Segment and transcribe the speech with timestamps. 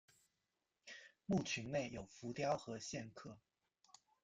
[1.27, 3.37] 墓群内有浮雕和线刻。